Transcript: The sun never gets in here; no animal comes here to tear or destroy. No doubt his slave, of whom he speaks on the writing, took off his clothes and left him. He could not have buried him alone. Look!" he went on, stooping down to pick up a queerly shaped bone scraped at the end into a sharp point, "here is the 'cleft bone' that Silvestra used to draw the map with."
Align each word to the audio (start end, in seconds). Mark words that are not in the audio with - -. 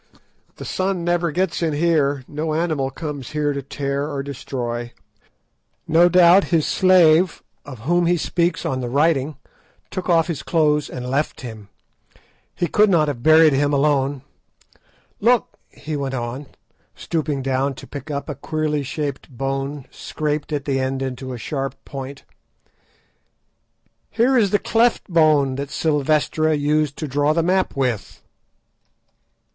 The 0.55 0.65
sun 0.65 1.03
never 1.03 1.29
gets 1.31 1.61
in 1.61 1.73
here; 1.73 2.25
no 2.27 2.55
animal 2.55 2.89
comes 2.89 3.33
here 3.33 3.53
to 3.53 3.61
tear 3.61 4.09
or 4.09 4.23
destroy. 4.23 4.93
No 5.87 6.09
doubt 6.09 6.45
his 6.45 6.65
slave, 6.65 7.43
of 7.65 7.81
whom 7.81 8.07
he 8.07 8.17
speaks 8.17 8.65
on 8.65 8.81
the 8.81 8.89
writing, 8.89 9.37
took 9.91 10.09
off 10.09 10.25
his 10.25 10.41
clothes 10.41 10.89
and 10.89 11.07
left 11.07 11.41
him. 11.41 11.69
He 12.55 12.65
could 12.65 12.89
not 12.89 13.09
have 13.09 13.21
buried 13.21 13.53
him 13.53 13.73
alone. 13.73 14.23
Look!" 15.19 15.55
he 15.69 15.95
went 15.95 16.15
on, 16.15 16.47
stooping 16.95 17.43
down 17.43 17.75
to 17.75 17.85
pick 17.85 18.09
up 18.09 18.27
a 18.27 18.33
queerly 18.33 18.81
shaped 18.81 19.29
bone 19.29 19.85
scraped 19.91 20.51
at 20.51 20.65
the 20.65 20.79
end 20.79 21.03
into 21.03 21.31
a 21.31 21.37
sharp 21.37 21.75
point, 21.85 22.23
"here 24.09 24.35
is 24.35 24.49
the 24.49 24.57
'cleft 24.57 25.03
bone' 25.07 25.57
that 25.57 25.69
Silvestra 25.69 26.55
used 26.55 26.97
to 26.97 27.07
draw 27.07 27.33
the 27.33 27.43
map 27.43 27.75
with." 27.77 28.23